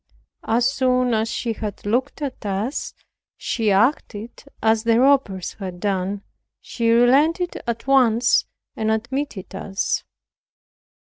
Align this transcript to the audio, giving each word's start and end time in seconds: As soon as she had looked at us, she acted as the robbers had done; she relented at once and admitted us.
As 0.47 0.71
soon 0.71 1.13
as 1.13 1.29
she 1.29 1.53
had 1.53 1.85
looked 1.85 2.23
at 2.23 2.43
us, 2.43 2.95
she 3.37 3.69
acted 3.71 4.43
as 4.59 4.83
the 4.83 4.99
robbers 4.99 5.53
had 5.59 5.79
done; 5.79 6.23
she 6.59 6.89
relented 6.89 7.61
at 7.67 7.85
once 7.85 8.45
and 8.75 8.89
admitted 8.89 9.53
us. 9.53 10.03